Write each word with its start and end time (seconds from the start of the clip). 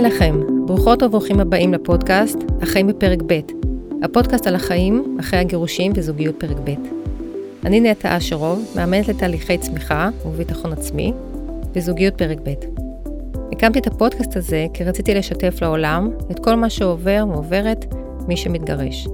לכם, 0.00 0.40
ברוכות 0.66 1.02
וברוכים 1.02 1.40
הבאים 1.40 1.74
לפודקאסט 1.74 2.38
החיים 2.62 2.86
בפרק 2.86 3.18
ב', 3.26 3.40
הפודקאסט 4.02 4.46
על 4.46 4.54
החיים 4.54 5.16
אחרי 5.20 5.38
הגירושים 5.38 5.92
וזוגיות 5.96 6.34
פרק 6.38 6.56
ב'. 6.64 6.70
אני 7.64 7.80
נטע 7.80 8.16
אשרוב, 8.16 8.64
מאמנת 8.76 9.08
לתהליכי 9.08 9.58
צמיחה 9.58 10.10
וביטחון 10.26 10.72
עצמי, 10.72 11.12
וזוגיות 11.74 12.14
פרק 12.14 12.38
ב'. 12.44 12.54
הקמתי 13.52 13.78
את 13.78 13.86
הפודקאסט 13.86 14.36
הזה 14.36 14.66
כי 14.74 14.84
רציתי 14.84 15.14
לשתף 15.14 15.58
לעולם 15.62 16.10
את 16.30 16.38
כל 16.38 16.54
מה 16.54 16.70
שעובר 16.70 17.24
ועוברת 17.28 17.94
מי 18.28 18.36
שמתגרש. 18.36 19.08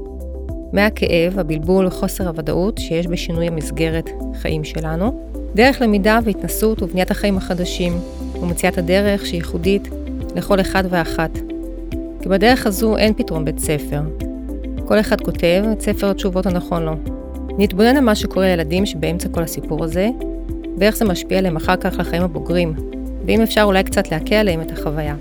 מהכאב, 0.72 1.38
הבלבול 1.38 1.86
וחוסר 1.86 2.28
הוודאות 2.28 2.78
שיש 2.78 3.06
בשינוי 3.06 3.46
המסגרת 3.46 4.10
חיים 4.34 4.64
שלנו, 4.64 5.22
דרך 5.54 5.80
למידה 5.82 6.18
והתנסות 6.24 6.82
ובניית 6.82 7.10
החיים 7.10 7.36
החדשים, 7.36 7.92
ומציאת 8.40 8.78
הדרך 8.78 9.26
שייחודית 9.26 9.88
לכל 10.36 10.60
אחד 10.60 10.84
ואחת. 10.90 11.38
כי 12.22 12.28
בדרך 12.28 12.66
הזו 12.66 12.96
אין 12.96 13.14
פתרון 13.14 13.44
בית 13.44 13.58
ספר. 13.58 14.00
כל 14.84 15.00
אחד 15.00 15.20
כותב 15.20 15.64
את 15.72 15.80
ספר 15.80 16.10
התשובות 16.10 16.46
הנכון 16.46 16.82
לו. 16.82 16.92
נתבונן 17.58 17.96
על 17.96 18.04
מה 18.04 18.14
שקורה 18.14 18.46
לילדים 18.46 18.86
שבאמצע 18.86 19.28
כל 19.28 19.42
הסיפור 19.42 19.84
הזה, 19.84 20.08
ואיך 20.78 20.96
זה 20.96 21.04
משפיע 21.04 21.38
עליהם 21.38 21.56
אחר 21.56 21.76
כך 21.76 21.94
לחיים 21.98 22.22
הבוגרים, 22.22 22.74
ואם 23.26 23.40
אפשר 23.42 23.62
אולי 23.62 23.82
קצת 23.82 24.10
להקל 24.10 24.34
עליהם 24.34 24.60
את 24.60 24.72
החוויה. 24.72 25.14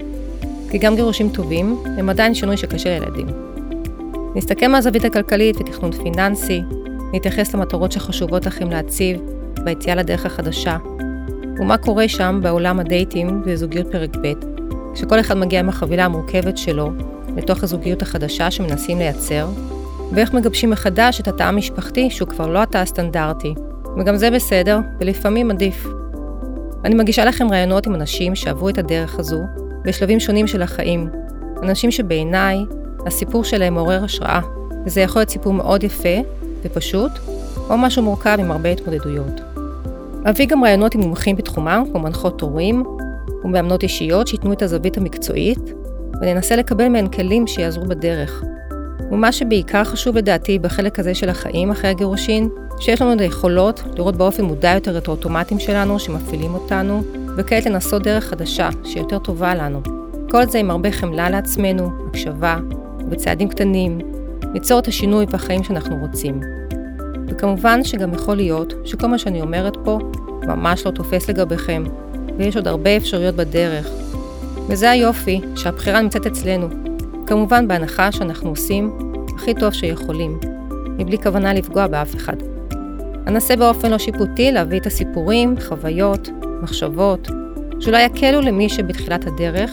כי 0.72 0.78
גם 0.78 0.96
גירושים 0.96 1.30
טובים 1.30 1.78
הם 1.86 2.10
עדיין 2.10 2.34
שינוי 2.34 2.58
שקשה 2.58 3.00
לילדים. 3.00 3.28
נסתכל 4.36 4.68
מהזווית 4.68 5.06
הכלכלית 5.06 5.56
ותכנון 5.62 5.92
פיננסי, 5.92 6.62
נתייחס 7.14 7.56
למטרות 7.56 7.92
שחשובות 7.92 8.46
לכם 8.46 8.70
להציב 8.70 9.22
ביציאה 9.64 9.96
לדרך 9.96 10.26
החדשה, 10.26 10.78
ומה 11.60 11.78
קורה 11.78 12.08
שם 12.08 12.40
בעולם 12.44 12.80
הדייטים 12.80 13.42
וזוגיות 13.46 13.92
פרק 13.92 14.16
ב', 14.16 14.57
שכל 14.98 15.20
אחד 15.20 15.38
מגיע 15.38 15.60
עם 15.60 15.70
החבילה 15.70 16.06
המורכבת 16.06 16.58
שלו 16.58 16.92
לתוך 17.38 17.64
הזוגיות 17.64 18.02
החדשה 18.02 18.52
שמנסים 18.52 18.98
לייצר, 18.98 19.48
ואיך 20.12 20.34
מגבשים 20.34 20.70
מחדש 20.70 21.20
את 21.20 21.28
התא 21.28 21.44
המשפחתי 21.44 22.10
שהוא 22.10 22.28
כבר 22.28 22.48
לא 22.48 22.64
התא 22.64 22.78
הסטנדרטי, 22.78 23.54
וגם 23.98 24.18
זה 24.18 24.32
בסדר, 24.32 24.80
ולפעמים 25.00 25.52
עדיף. 25.52 25.88
אני 26.86 26.96
מגישה 26.96 27.26
לכם 27.26 27.52
רעיונות 27.52 27.88
עם 27.88 27.96
אנשים 27.96 28.36
שעברו 28.36 28.70
את 28.70 28.78
הדרך 28.78 29.20
הזו 29.20 29.40
בשלבים 29.84 30.20
שונים 30.20 30.48
של 30.48 30.62
החיים, 30.62 31.10
אנשים 31.64 31.92
שבעיניי 31.92 32.58
הסיפור 33.06 33.44
שלהם 33.44 33.74
מעורר 33.74 34.04
השראה, 34.04 34.40
וזה 34.86 35.02
יכול 35.02 35.20
להיות 35.20 35.30
סיפור 35.30 35.54
מאוד 35.54 35.84
יפה 35.84 36.18
ופשוט, 36.64 37.12
או 37.70 37.78
משהו 37.78 38.04
מורכב 38.04 38.38
עם 38.40 38.52
הרבה 38.52 38.70
התמודדויות. 38.70 39.42
אביא 40.30 40.48
גם 40.48 40.64
רעיונות 40.64 40.96
עם 40.96 41.02
מומחים 41.02 41.36
בתחומם, 41.36 41.84
כמו 41.92 42.00
מנחות 42.00 42.42
הורים 42.42 42.84
ומאמנות 43.44 43.84
אישיות 43.84 44.28
שייתנו 44.28 44.54
את 44.54 44.62
הזווית 44.62 44.98
המקצועית, 44.98 45.74
וננסה 46.22 46.56
לקבל 46.56 46.88
מהן 46.88 47.08
כלים 47.08 47.48
שיעזרו 47.48 47.86
בדרך. 47.86 48.44
ומה 49.12 49.32
שבעיקר 49.32 49.84
חשוב 49.84 50.18
לדעתי 50.18 50.60
בחלק 50.60 51.00
הזה 51.00 51.16
של 51.16 51.30
החיים 51.30 51.72
אחרי 51.72 51.90
הגירושין, 51.90 52.50
שיש 52.80 53.02
לנו 53.02 53.14
את 53.14 53.22
היכולות 53.22 53.84
לראות 53.96 54.16
באופן 54.16 54.44
מודע 54.44 54.74
יותר 54.74 54.98
את 54.98 55.08
האוטומטים 55.08 55.60
שלנו 55.60 56.00
שמפעילים 56.00 56.54
אותנו, 56.54 57.04
וכעת 57.38 57.66
לנסות 57.66 58.04
דרך 58.04 58.24
חדשה 58.24 58.70
שיותר 58.84 59.20
טובה 59.20 59.56
לנו. 59.56 59.82
כל 60.32 60.46
זה 60.46 60.60
עם 60.60 60.72
הרבה 60.72 60.92
חמלה 60.92 61.30
לעצמנו, 61.30 61.90
הקשבה, 62.10 62.58
ובצעדים 63.00 63.50
קטנים, 63.50 64.00
ליצור 64.54 64.80
את 64.80 64.88
השינוי 64.88 65.26
והחיים 65.30 65.64
שאנחנו 65.64 65.96
רוצים. 66.02 66.42
וכמובן 67.28 67.84
שגם 67.84 68.14
יכול 68.14 68.36
להיות 68.36 68.74
שכל 68.86 69.08
מה 69.08 69.18
שאני 69.18 69.42
אומרת 69.42 69.78
פה 69.84 70.00
ממש 70.48 70.86
לא 70.86 70.92
תופס 70.92 71.30
לגביכם, 71.30 71.84
ויש 72.38 72.56
עוד 72.56 72.68
הרבה 72.68 72.98
אפשרויות 72.98 73.36
בדרך. 73.36 73.88
וזה 74.68 74.92
היופי, 74.92 75.42
שהבחירה 75.56 76.02
נמצאת 76.02 76.26
אצלנו. 76.26 76.68
כמובן 77.28 77.68
בהנחה 77.68 78.12
שאנחנו 78.12 78.50
עושים 78.50 78.98
הכי 79.36 79.54
טוב 79.54 79.74
שיכולים, 79.74 80.40
מבלי 80.98 81.18
כוונה 81.18 81.54
לפגוע 81.54 81.88
באף 81.88 82.16
אחד. 82.16 82.36
אנסה 83.28 83.56
באופן 83.56 83.92
לא 83.92 83.98
שיפוטי 83.98 84.52
להביא 84.52 84.80
את 84.80 84.86
הסיפורים, 84.86 85.56
חוויות, 85.68 86.30
מחשבות, 86.62 87.28
שאולי 87.80 88.04
יקלו 88.04 88.42
למי 88.42 88.70
שבתחילת 88.70 89.28
הדרך, 89.28 89.72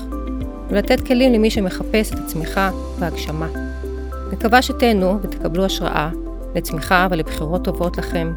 ולתת 0.68 1.06
כלים 1.06 1.32
למי 1.32 1.50
שמחפש 1.50 2.10
את 2.10 2.18
הצמיחה 2.18 2.70
והגשמה. 2.98 3.48
מקווה 4.32 4.62
שתהנו 4.62 5.18
ותקבלו 5.22 5.64
השראה 5.64 6.10
לצמיחה 6.54 7.06
ולבחירות 7.10 7.64
טובות 7.64 7.98
לכם. 7.98 8.32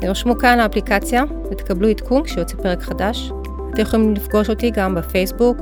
תרשמו 0.00 0.38
כאן 0.38 0.58
לאפליקציה 0.58 1.24
ותקבלו 1.50 1.88
עדכון 1.88 2.22
כשיוצא 2.22 2.56
פרק 2.56 2.82
חדש. 2.82 3.30
אתם 3.78 3.86
יכולים 3.86 4.14
לפגוש 4.14 4.50
אותי 4.50 4.70
גם 4.70 4.94
בפייסבוק, 4.94 5.58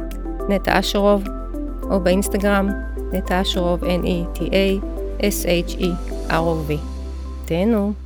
נטע 0.49 0.79
אשרוב, 0.79 1.25
או 1.91 2.01
באינסטגרם, 2.01 2.69
נטע 3.13 3.43
אשרוב, 3.43 3.85
N-E-T-A, 3.85 4.85
S-H-E-R-O-V. 5.21 6.73
תהנו. 7.45 8.06